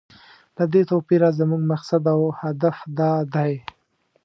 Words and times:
له 0.57 0.63
دې 0.73 0.81
توپیره 0.91 1.27
زموږ 1.39 1.61
مقصد 1.71 2.03
او 2.13 2.21
هدف 2.41 2.77
دا 2.99 3.11
دی. 3.33 3.53